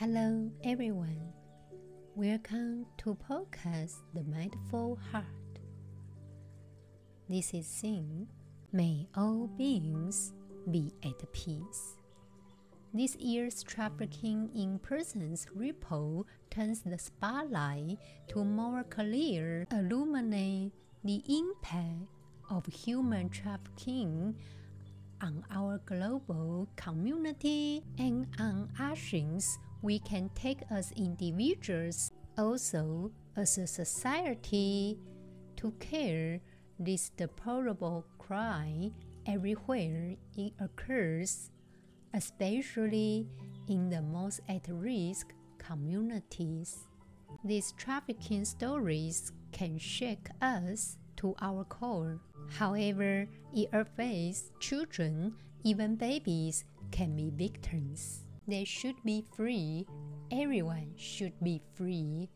[0.00, 1.32] Hello, everyone.
[2.16, 5.60] Welcome to podcast The Mindful Heart.
[7.28, 8.26] This is Xin.
[8.72, 10.32] May all beings
[10.68, 11.94] be at peace.
[12.92, 17.98] This year's trafficking in persons report turns the spotlight
[18.30, 20.72] to more clear illuminate
[21.04, 22.10] the impact
[22.50, 24.34] of human trafficking
[25.22, 33.66] on our global community and on actions we can take as individuals, also as a
[33.66, 34.98] society,
[35.56, 36.40] to care
[36.78, 38.94] this deplorable crime
[39.26, 41.50] everywhere it occurs,
[42.14, 43.28] especially
[43.68, 46.88] in the most at risk communities.
[47.44, 52.20] These trafficking stories can shake us to our core.
[52.56, 58.23] However, it affects children, even babies can be victims.
[58.46, 59.86] They should be free.
[60.30, 62.28] Everyone should be free.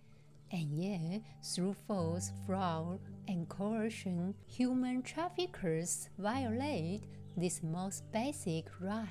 [0.50, 7.02] And yet, through force, fraud, and coercion, human traffickers violate
[7.36, 9.06] this most basic right.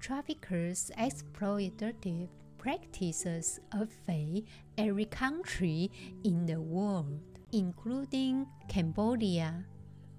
[0.00, 5.90] Traffickers exploit exploitative practices affect every country
[6.24, 7.20] in the world,
[7.52, 9.64] including Cambodia,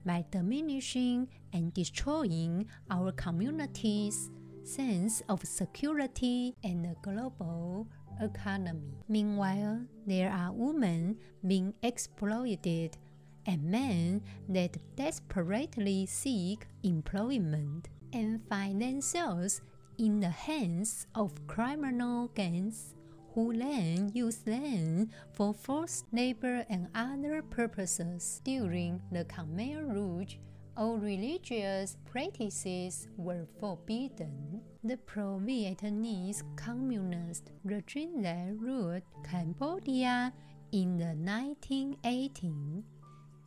[0.05, 4.29] by diminishing and destroying our communities
[4.69, 7.87] sense of security and the global
[8.21, 9.03] economy.
[9.07, 12.97] Meanwhile, there are women being exploited
[13.45, 18.41] and men that desperately seek employment and
[18.79, 19.61] themselves
[19.97, 22.95] in the hands of criminal gangs
[23.33, 28.41] who then use them for forced labor and other purposes.
[28.43, 30.35] During the Khmer Rouge,
[30.79, 34.61] all religious practices were forbidden.
[34.81, 40.31] The pro Vietnamese communist regime that ruled Cambodia
[40.71, 42.83] in the 1980s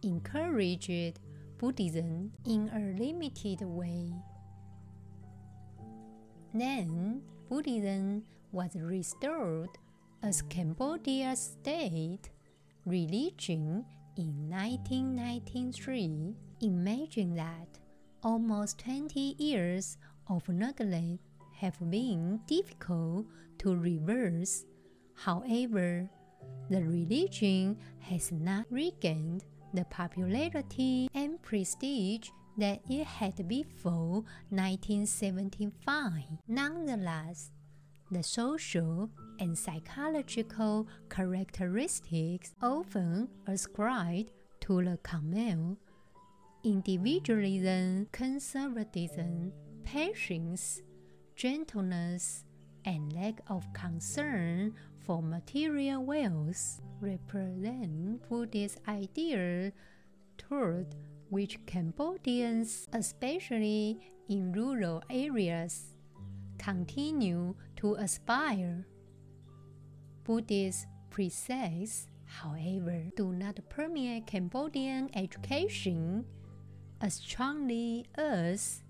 [0.02, 1.20] encouraged
[1.56, 4.12] Buddhism in a limited way.
[6.52, 9.70] Then, Buddhism was restored
[10.22, 12.28] as Cambodia's state
[12.84, 13.86] religion
[14.18, 16.36] in 1993.
[16.62, 17.80] Imagine that
[18.22, 21.18] almost 20 years of neglect
[21.56, 23.26] have been difficult
[23.58, 24.64] to reverse.
[25.16, 26.08] However,
[26.70, 36.12] the religion has not regained the popularity and prestige that it had before 1975.
[36.46, 37.50] Nonetheless,
[38.12, 44.30] the social and psychological characteristics often ascribed
[44.60, 45.76] to the Khmer
[46.64, 49.52] individualism, conservatism,
[49.84, 50.82] patience,
[51.34, 52.44] gentleness,
[52.84, 59.72] and lack of concern for material wealth represent Buddhist ideas
[60.38, 60.94] toward
[61.30, 65.94] which Cambodians, especially in rural areas,
[66.58, 68.86] continue to aspire.
[70.24, 76.24] Buddhist precepts, however, do not permeate Cambodian education
[77.02, 78.82] as strongly as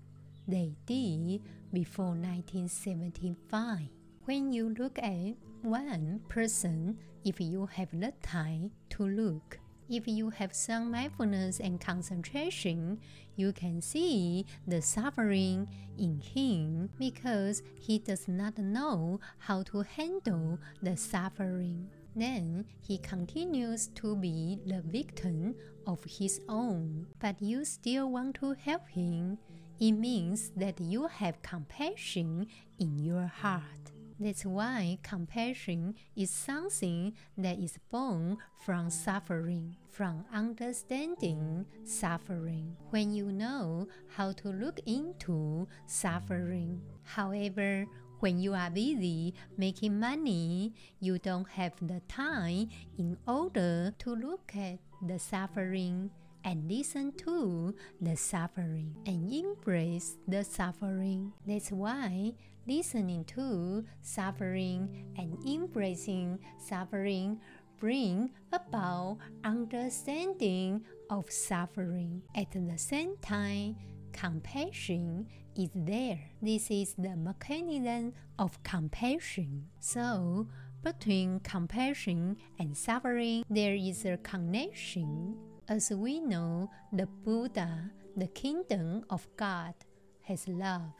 [0.47, 1.41] they did
[1.73, 3.79] before 1975.
[4.25, 9.57] When you look at one person, if you have the time to look,
[9.89, 12.99] if you have some mindfulness and concentration,
[13.35, 20.59] you can see the suffering in him because he does not know how to handle
[20.81, 21.89] the suffering.
[22.15, 25.55] Then he continues to be the victim
[25.87, 29.37] of his own, but you still want to help him.
[29.79, 32.47] It means that you have compassion
[32.79, 33.91] in your heart.
[34.19, 42.77] That's why compassion is something that is born from suffering, from understanding suffering.
[42.91, 46.81] When you know how to look into suffering.
[47.03, 47.85] However,
[48.23, 54.53] when you are busy making money, you don't have the time in order to look
[54.55, 56.09] at the suffering
[56.45, 61.33] and listen to the suffering and embrace the suffering.
[61.45, 62.31] That's why
[62.65, 67.41] listening to suffering and embracing suffering
[67.77, 72.21] bring about understanding of suffering.
[72.33, 73.75] At the same time,
[74.13, 75.27] compassion
[75.57, 76.19] is there.
[76.41, 79.67] This is the mechanism of compassion.
[79.79, 80.47] So,
[80.83, 85.37] between compassion and suffering, there is a connection.
[85.67, 89.73] As we know, the Buddha, the kingdom of God,
[90.21, 90.93] has love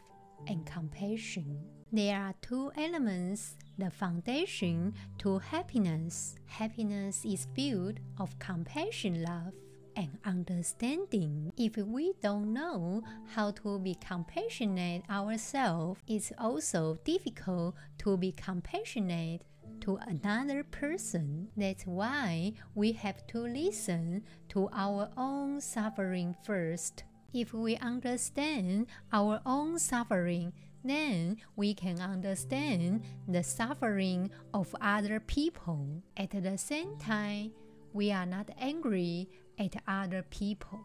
[0.48, 1.60] and compassion.
[1.92, 6.36] There are two elements the foundation to happiness.
[6.46, 9.54] Happiness is built of compassion, love,
[9.96, 11.52] and understanding.
[11.58, 19.44] If we don't know how to be compassionate ourselves, it's also difficult to be compassionate
[19.82, 21.50] to another person.
[21.58, 27.04] That's why we have to listen to our own suffering first.
[27.34, 30.54] If we understand our own suffering,
[30.84, 36.04] then we can understand the suffering of other people.
[36.16, 37.52] At the same time,
[37.94, 40.82] we are not angry at other people.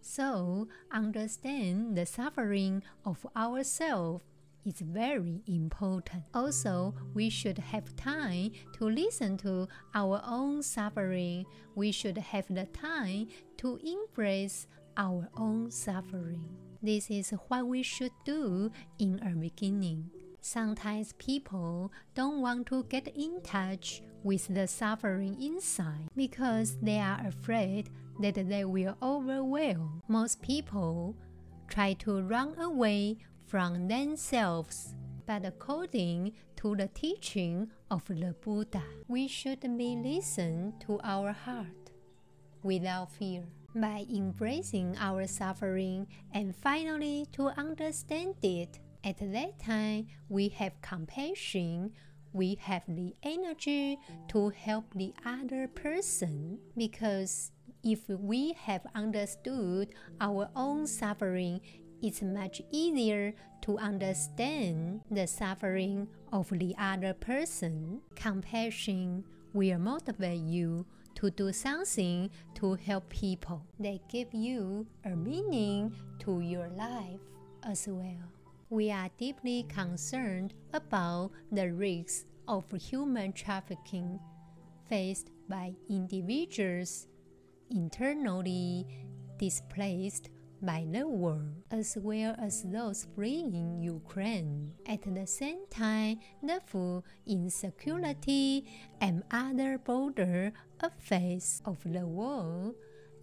[0.00, 4.24] So, understand the suffering of ourselves
[4.64, 6.24] is very important.
[6.34, 11.46] Also, we should have time to listen to our own suffering.
[11.74, 13.28] We should have the time
[13.58, 14.66] to embrace
[14.96, 16.44] our own suffering.
[16.82, 20.10] This is what we should do in our beginning.
[20.40, 27.20] Sometimes people don't want to get in touch with the suffering inside because they are
[27.26, 30.02] afraid that they will overwhelm.
[30.08, 31.16] Most people
[31.68, 34.94] try to run away from themselves.
[35.26, 41.90] But according to the teaching of the Buddha, we should be listen to our heart
[42.62, 43.44] without fear.
[43.74, 51.92] By embracing our suffering and finally to understand it, at that time we have compassion
[52.32, 53.98] we have the energy
[54.28, 57.50] to help the other person because
[57.82, 59.88] if we have understood
[60.20, 61.60] our own suffering,
[62.02, 68.00] it's much easier to understand the suffering of the other person.
[68.14, 70.86] Compassion will motivate you
[71.16, 73.64] to do something to help people.
[73.80, 77.20] They give you a meaning to your life
[77.64, 78.32] as well
[78.70, 84.20] we are deeply concerned about the risks of human trafficking
[84.88, 87.06] faced by individuals
[87.70, 88.86] internally
[89.38, 90.30] displaced
[90.60, 94.72] by the war, as well as those fleeing Ukraine.
[94.86, 98.64] At the same time, the food insecurity
[99.00, 102.74] and other border affairs of the world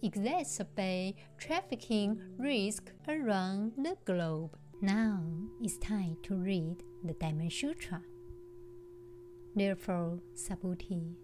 [0.02, 4.56] exacerbate trafficking risk around the globe.
[4.80, 5.20] Now
[5.62, 8.02] it's time to read the Diamond Sutra.
[9.54, 11.14] Therefore, Subhuti,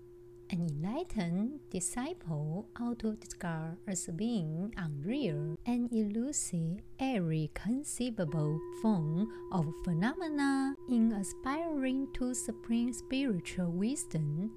[0.53, 10.75] an enlightened disciple, auto described as being unreal and elusive every conceivable form of phenomena
[10.91, 14.53] in aspiring to supreme spiritual wisdom.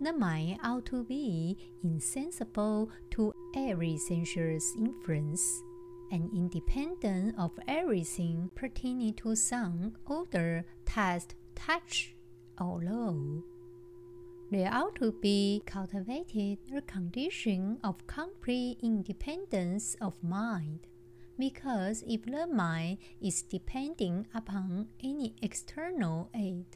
[0.00, 5.62] The mind ought to be insensible to every sensuous influence
[6.12, 12.14] and independent of everything pertaining to sound, odor, taste, touch,
[12.60, 13.42] or law.
[14.52, 20.80] There ought to be cultivated a condition of complete independence of mind,
[21.38, 26.66] because if the mind is depending upon any external aid,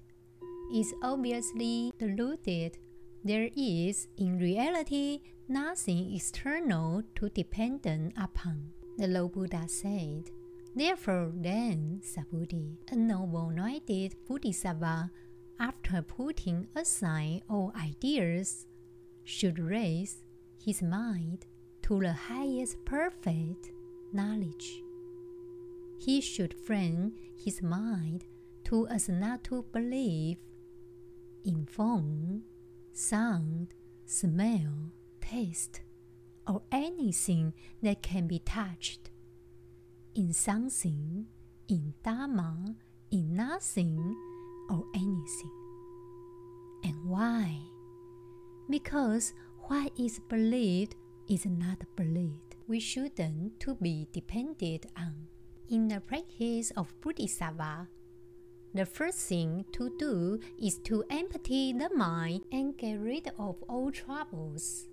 [0.72, 2.78] is obviously deluded.
[3.22, 7.84] There is, in reality, nothing external to depend
[8.16, 8.72] upon.
[8.96, 10.30] The Lord Buddha said,
[10.74, 15.10] Therefore, then, Subhuti, a noble knighted Bodhisattva,
[15.58, 18.66] after putting aside all ideas,
[19.24, 20.22] should raise
[20.62, 21.46] his mind
[21.82, 23.70] to the highest perfect
[24.12, 24.82] knowledge.
[25.98, 28.24] He should frame his mind
[28.64, 30.38] to as not to believe
[31.44, 32.42] in form,
[32.92, 35.80] sound, smell, taste,
[36.46, 39.10] or anything that can be touched.
[40.14, 41.26] In something,
[41.68, 42.74] in Dharma,
[43.10, 44.16] in nothing,
[44.68, 45.50] or anything.
[46.84, 47.58] And why?
[48.68, 49.34] Because
[49.68, 50.96] what is believed
[51.28, 52.56] is not believed.
[52.68, 55.14] We shouldn't to be depended on.
[55.68, 57.88] In the practice of Bodhisattva,
[58.74, 63.90] the first thing to do is to empty the mind and get rid of all
[63.90, 64.88] troubles.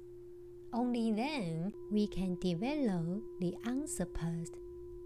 [0.72, 4.58] Only then we can develop the unsurpassed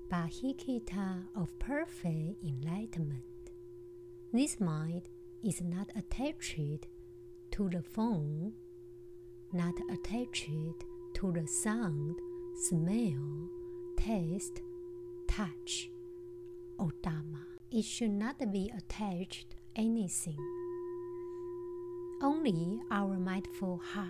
[0.10, 3.24] Bhagavad of perfect enlightenment.
[4.34, 5.04] This mind
[5.42, 6.88] is not attached
[7.52, 8.52] to the form,
[9.54, 10.50] not attached
[11.14, 12.18] to the sound,
[12.56, 13.50] smell,
[13.96, 14.62] taste,
[15.30, 15.90] touch,
[16.78, 17.46] or Dharma.
[17.72, 20.38] It should not be attached anything.
[22.22, 24.10] Only our mindful heart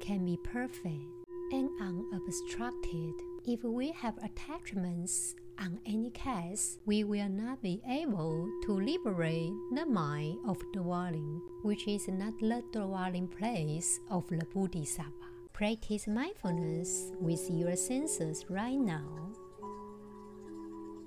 [0.00, 1.04] can be perfect
[1.52, 3.14] and unobstructed.
[3.46, 9.86] If we have attachments on any case, we will not be able to liberate the
[9.86, 15.12] mind of dwelling, which is not the dwelling place of the Bodhisattva.
[15.52, 19.32] Practice mindfulness with your senses right now.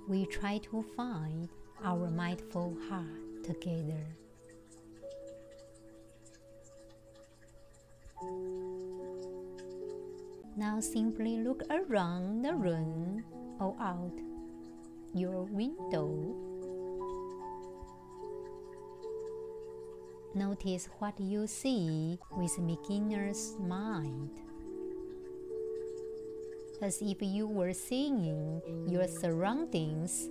[0.07, 1.49] We try to find
[1.83, 4.05] our mindful heart together.
[10.55, 13.23] Now simply look around the room
[13.59, 14.26] or out
[15.13, 16.35] your window.
[20.35, 24.29] Notice what you see with beginner's mind.
[26.81, 30.29] As if you were seeing your surroundings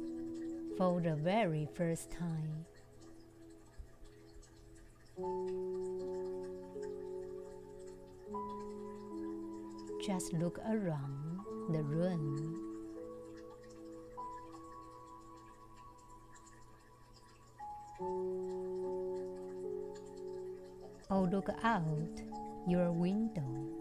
[0.78, 2.64] for the very first time.
[10.06, 11.40] Just look around
[11.70, 12.65] the room.
[21.08, 22.22] Or look out
[22.66, 23.75] your window.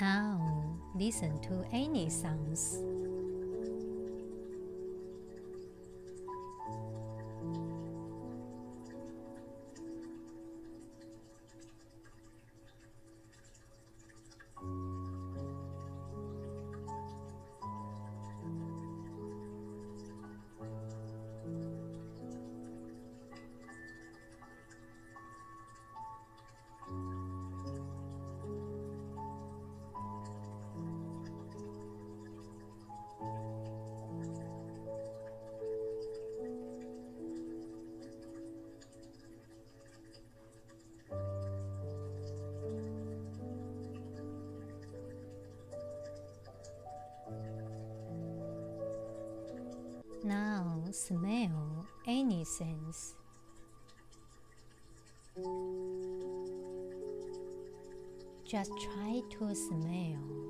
[0.00, 2.97] Now listen to any sounds.
[50.98, 53.14] Smell any sense.
[58.44, 60.47] Just try to smell.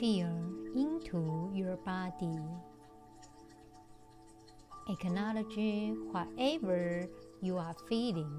[0.00, 0.32] Feel
[0.74, 2.40] into your body.
[4.88, 7.06] Acknowledge whatever
[7.42, 8.32] you are feeling.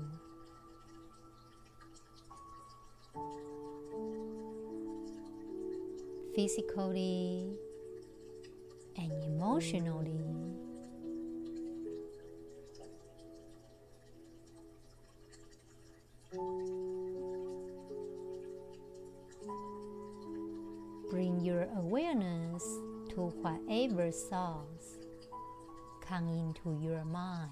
[6.34, 7.60] Physically
[8.98, 10.61] and emotionally.
[22.12, 22.64] awareness
[23.10, 24.98] to whatever thoughts
[26.02, 27.52] come into your mind.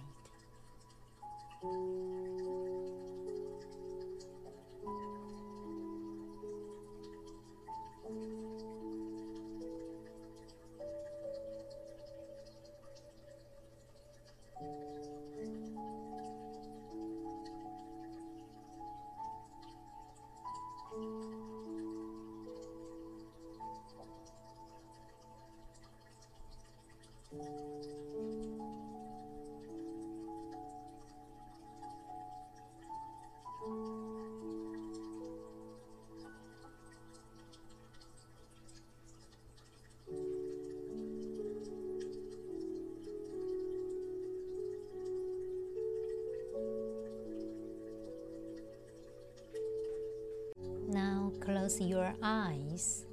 [51.70, 53.06] Close your eyes.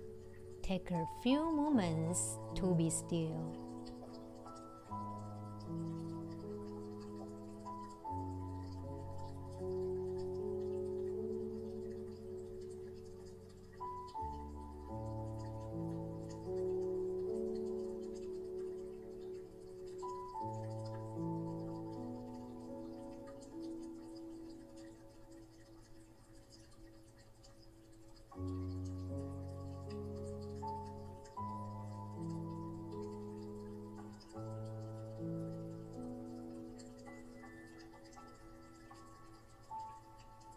[0.63, 3.66] Take a few moments to be still.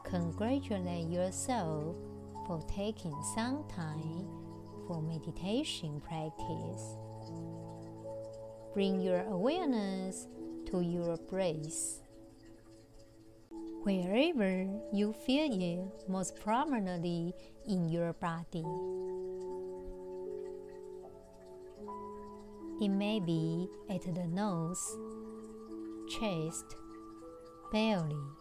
[0.09, 1.95] Congratulate yourself
[2.47, 4.27] for taking some time
[4.87, 6.95] for meditation practice.
[8.73, 10.27] Bring your awareness
[10.71, 12.01] to your breath.
[13.83, 17.35] Wherever you feel it most prominently
[17.67, 18.65] in your body.
[22.81, 24.97] It may be at the nose,
[26.09, 26.75] chest,
[27.71, 28.38] belly.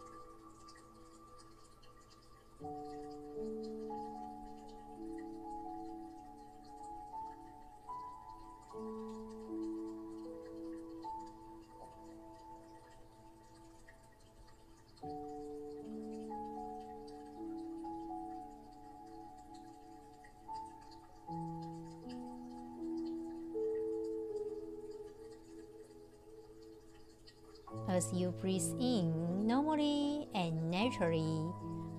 [27.99, 31.51] As you breathe in normally and naturally,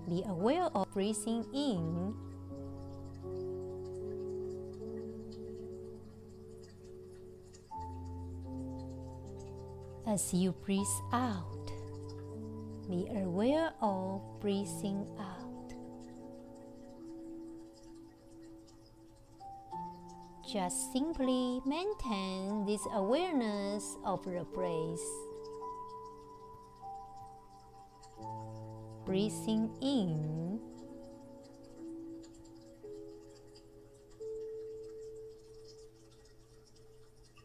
[0.09, 2.15] be aware of breathing in
[10.07, 11.71] as you breathe out.
[12.89, 15.75] Be aware of breathing out.
[20.51, 25.30] Just simply maintain this awareness of the breath.
[29.07, 30.61] Breathing in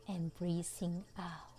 [0.07, 1.54] and breathing out.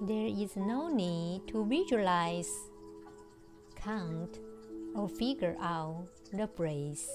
[0.00, 2.52] There is no need to visualize,
[3.76, 4.38] count,
[4.94, 7.08] or figure out the breath.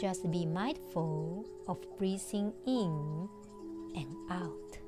[0.00, 3.28] Just be mindful of breathing in
[3.94, 4.79] and out.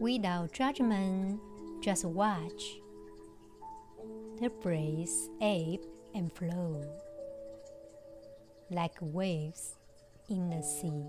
[0.00, 1.38] Without judgment,
[1.82, 2.80] just watch.
[4.40, 5.80] The breeze ebb
[6.14, 6.82] and flow
[8.70, 9.74] like waves
[10.30, 11.04] in the sea.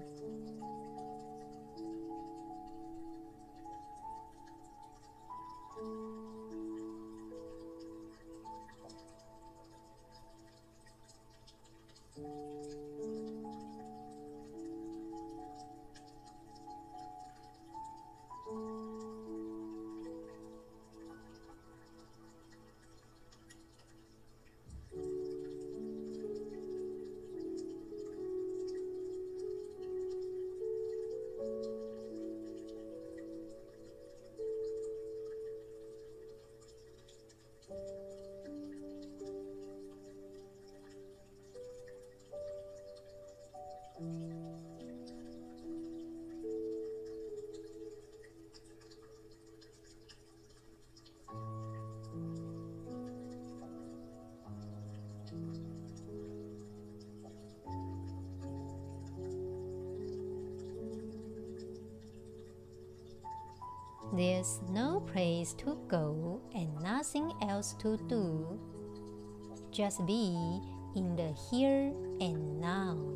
[64.13, 68.59] There's no place to go and nothing else to do.
[69.71, 70.35] Just be
[70.95, 73.10] in the here and now.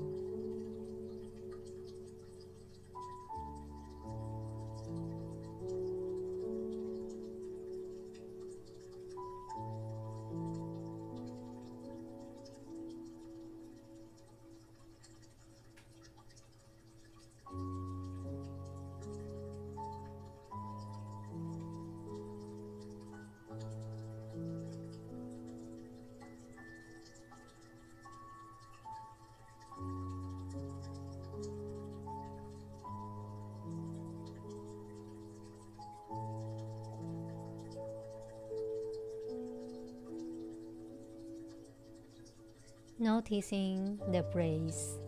[42.99, 44.99] Noticing the breath,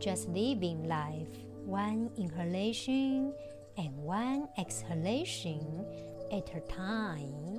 [0.00, 1.28] just living life
[1.64, 3.32] one inhalation
[3.78, 5.86] and one exhalation
[6.32, 7.53] at a time.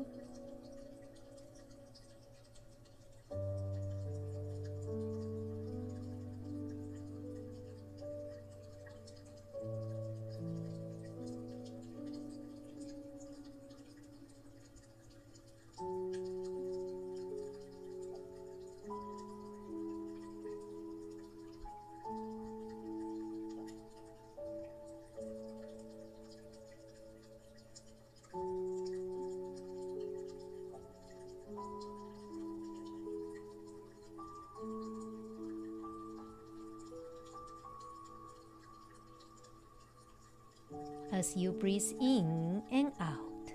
[41.15, 43.54] As you breathe in and out.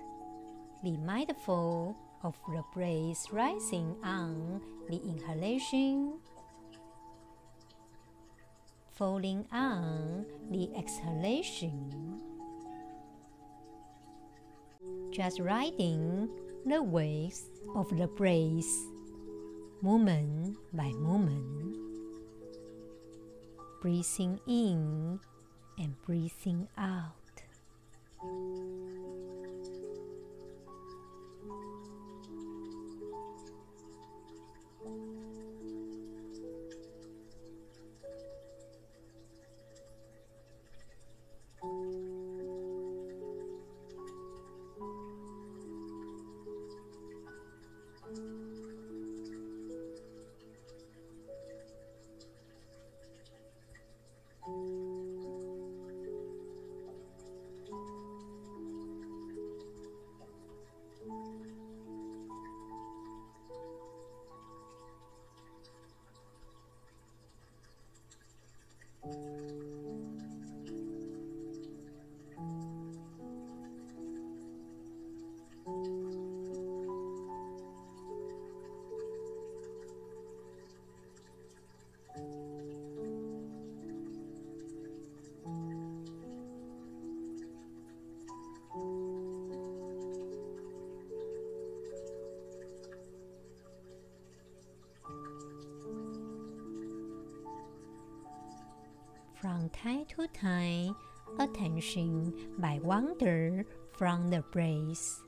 [0.83, 6.17] Be mindful of the breath rising on the inhalation,
[8.93, 12.19] falling on the exhalation.
[15.11, 16.29] Just riding
[16.65, 17.43] the waves
[17.75, 18.73] of the breath,
[19.83, 21.77] moment by moment.
[23.83, 25.19] Breathing in
[25.77, 27.20] and breathing out.
[99.73, 100.95] Time to time,
[101.39, 103.65] attention by wander
[103.97, 105.21] from the breath.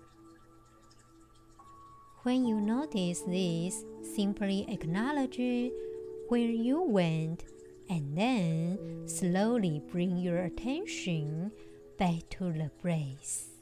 [2.23, 3.83] When you notice this,
[4.15, 5.39] simply acknowledge
[6.29, 7.45] where you went
[7.89, 11.51] and then slowly bring your attention
[11.97, 13.52] back to the breath.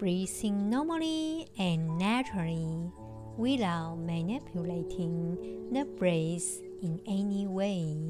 [0.00, 2.90] Breathing normally and naturally
[3.36, 8.08] without manipulating the breath in any way.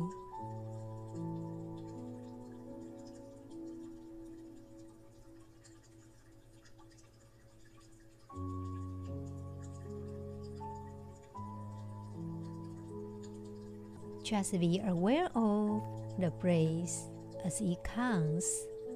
[14.22, 15.82] Just be aware of
[16.20, 17.10] the breath
[17.44, 18.46] as it comes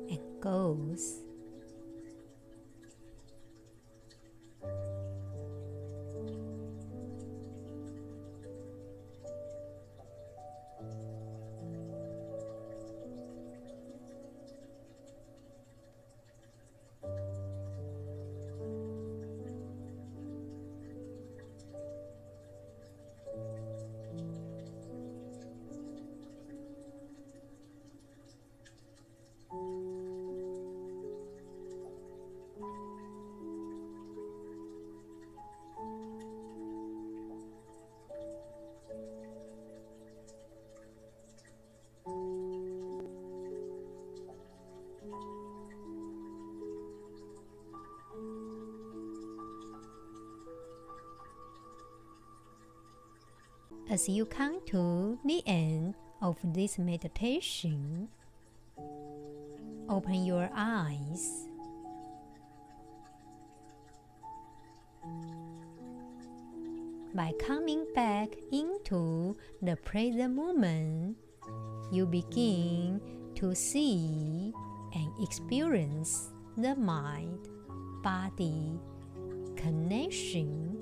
[0.09, 1.25] and goes.
[53.95, 58.09] As you come to the end of this meditation,
[59.89, 61.47] open your eyes.
[67.15, 71.17] By coming back into the present moment,
[71.93, 73.01] you begin
[73.37, 74.53] to see
[74.93, 77.47] and experience the mind
[78.03, 78.73] body
[79.55, 80.74] connection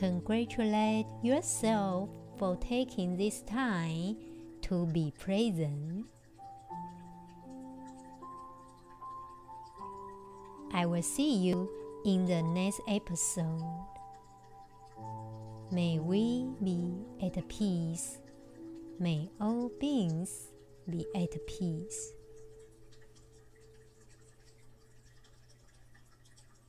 [0.00, 2.08] Congratulate yourself
[2.38, 4.16] for taking this time
[4.62, 6.06] to be present.
[10.72, 11.68] I will see you
[12.06, 13.60] in the next episode.
[15.70, 18.20] May we be at peace.
[18.98, 20.48] May all beings
[20.88, 22.14] be at peace.